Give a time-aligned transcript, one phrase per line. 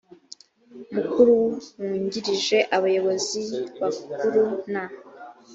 [0.95, 1.31] mukuru
[1.81, 3.41] wungirije abayobozi
[3.81, 4.41] bakuru
[4.73, 4.83] na